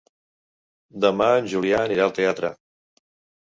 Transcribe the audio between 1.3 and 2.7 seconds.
en Julià anirà al teatre.